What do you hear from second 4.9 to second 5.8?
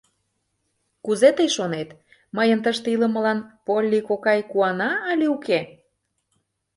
але уке?